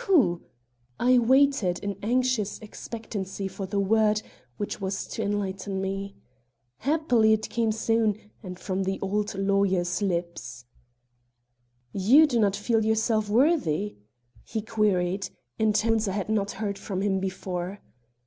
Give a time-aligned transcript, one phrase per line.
[0.00, 0.42] Who?
[1.00, 4.20] I waited in anxious expectancy for the word
[4.58, 6.16] which was to enlighten me.
[6.80, 10.66] Happily it came soon, and from the old lawyer's lips.
[11.94, 13.96] "You do not feel yourself worthy?"
[14.44, 17.80] he queried, in tones I had not heard from him before.